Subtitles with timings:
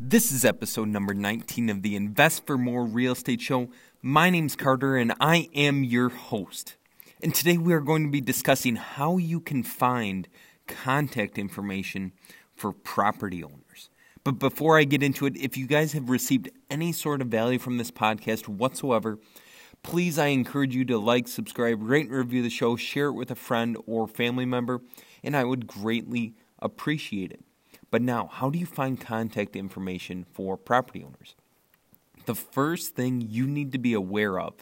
[0.00, 3.68] This is episode number 19 of the Invest for More Real Estate Show.
[4.00, 6.76] My name's Carter and I am your host.
[7.20, 10.28] And today we are going to be discussing how you can find
[10.68, 12.12] contact information
[12.54, 13.90] for property owners.
[14.22, 17.58] But before I get into it, if you guys have received any sort of value
[17.58, 19.18] from this podcast whatsoever,
[19.82, 23.32] please I encourage you to like, subscribe, rate, and review the show, share it with
[23.32, 24.80] a friend or family member,
[25.24, 27.42] and I would greatly appreciate it.
[27.90, 31.34] But now, how do you find contact information for property owners?
[32.26, 34.54] The first thing you need to be aware of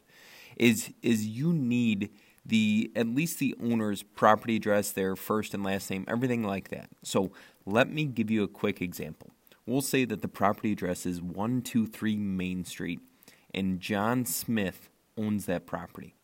[0.56, 2.10] is is you need
[2.44, 6.88] the at least the owner's property address, their first and last name, everything like that.
[7.02, 7.32] So
[7.64, 9.30] let me give you a quick example.
[9.66, 13.00] We'll say that the property address is 123 Main Street
[13.52, 14.88] and John Smith
[15.18, 16.14] owns that property.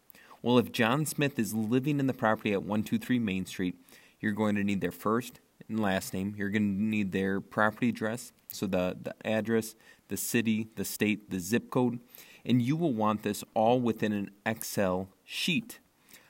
[0.43, 3.77] Well, if John Smith is living in the property at 123 Main Street,
[4.21, 6.35] you're going to need their first and last name.
[6.37, 9.75] You're going to need their property address, so the, the address,
[10.09, 11.99] the city, the state, the zip code,
[12.45, 15.79] and you will want this all within an Excel sheet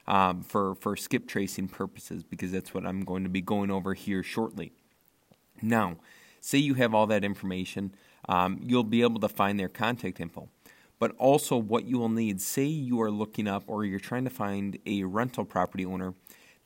[0.07, 3.95] um, for, for skip tracing purposes because that's what I'm going to be going over
[3.95, 4.73] here shortly.
[5.61, 5.97] Now,
[6.41, 7.95] say you have all that information,
[8.29, 10.49] um, you'll be able to find their contact info.
[10.99, 14.31] But also, what you will need, say you are looking up or you're trying to
[14.31, 16.15] find a rental property owner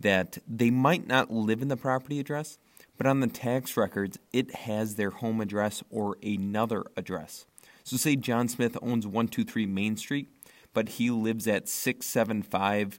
[0.01, 2.59] that they might not live in the property address,
[2.97, 7.47] but on the tax records, it has their home address or another address.
[7.85, 10.29] So, say John Smith owns 123 Main Street,
[10.75, 12.99] but he lives at 675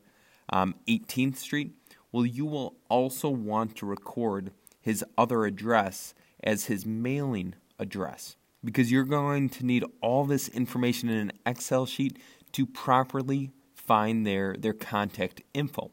[0.49, 1.73] um, 18th Street.
[2.11, 8.91] Well, you will also want to record his other address as his mailing address because
[8.91, 12.17] you're going to need all this information in an Excel sheet
[12.53, 15.91] to properly find their, their contact info.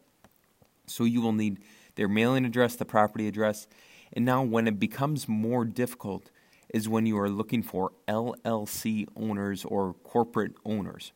[0.86, 1.58] So you will need
[1.96, 3.66] their mailing address, the property address,
[4.12, 6.30] and now when it becomes more difficult
[6.72, 11.12] is when you are looking for LLC owners or corporate owners.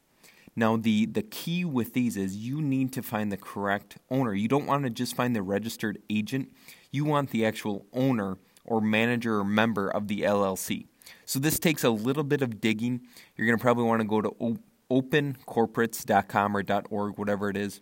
[0.55, 4.35] Now the the key with these is you need to find the correct owner.
[4.35, 6.53] You don't want to just find the registered agent.
[6.91, 10.87] You want the actual owner or manager or member of the LLC.
[11.25, 13.01] So this takes a little bit of digging.
[13.37, 14.59] You're going to probably want to go to
[14.91, 17.81] opencorporates.com or .org, whatever it is,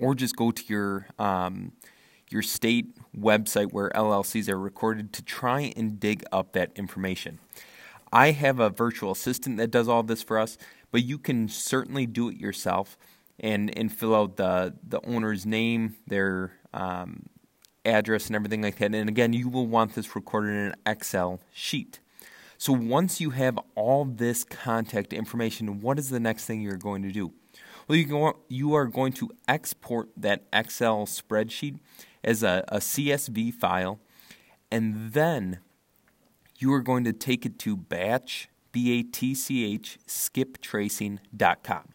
[0.00, 1.72] or just go to your um,
[2.30, 7.38] your state website where LLCs are recorded to try and dig up that information.
[8.12, 10.58] I have a virtual assistant that does all this for us,
[10.90, 12.98] but you can certainly do it yourself
[13.40, 17.24] and, and fill out the, the owner's name, their um,
[17.84, 18.94] address, and everything like that.
[18.94, 22.00] And again, you will want this recorded in an Excel sheet.
[22.58, 27.02] So once you have all this contact information, what is the next thing you're going
[27.02, 27.32] to do?
[27.88, 31.78] Well, you, go, you are going to export that Excel spreadsheet
[32.22, 34.00] as a, a CSV file,
[34.70, 35.58] and then
[36.58, 41.88] you are going to take it to batch, B A T C H, skiptracing.com.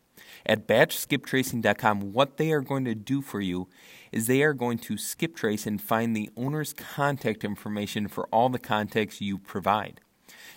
[0.45, 3.67] At batchskiptracing.com, what they are going to do for you
[4.11, 8.49] is they are going to skip trace and find the owner's contact information for all
[8.49, 10.01] the contacts you provide.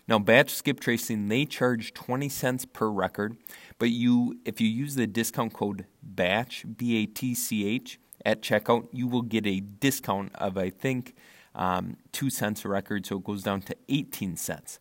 [0.08, 3.36] Now, batch skip tracing, they charge 20 cents per record,
[3.78, 8.42] but you if you use the discount code BATCH, B A T C H, at
[8.42, 11.14] checkout, you will get a discount of, I think,
[11.54, 14.78] um, 2 cents a record, so it goes down to 18 cents.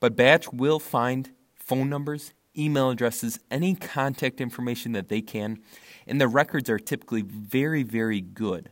[0.00, 5.58] But Batch will find phone numbers, email addresses, any contact information that they can,
[6.06, 8.70] and the records are typically very, very good.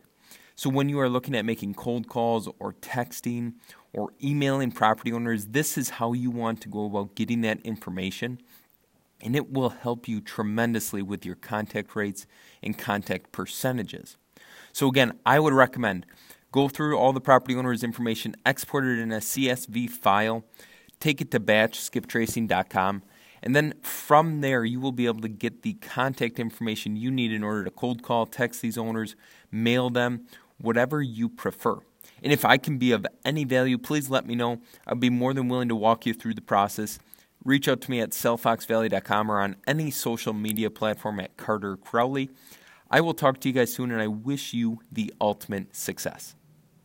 [0.55, 3.53] So when you are looking at making cold calls or texting
[3.93, 8.39] or emailing property owners, this is how you want to go about getting that information
[9.21, 12.25] and it will help you tremendously with your contact rates
[12.61, 14.17] and contact percentages.
[14.73, 16.05] So, again, I would recommend
[16.51, 20.43] go through all the property owner's information, export it in a CSV file,
[20.99, 23.03] take it to batchskiptracing.com,
[23.43, 27.31] and then from there you will be able to get the contact information you need
[27.31, 29.15] in order to cold call, text these owners,
[29.51, 30.25] mail them,
[30.57, 31.79] whatever you prefer.
[32.23, 34.61] And if I can be of any value, please let me know.
[34.85, 36.99] I'd be more than willing to walk you through the process
[37.43, 42.29] reach out to me at sellfoxvalley.com or on any social media platform at Carter Crowley.
[42.89, 46.35] I will talk to you guys soon, and I wish you the ultimate success.